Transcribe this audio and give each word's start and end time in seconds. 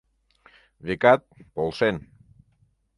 Векат, 0.85 1.21
полшен. 1.53 1.95